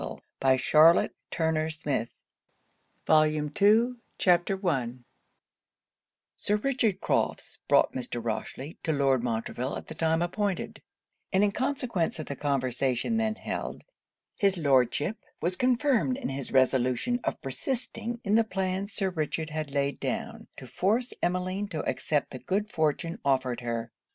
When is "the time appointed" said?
9.89-10.81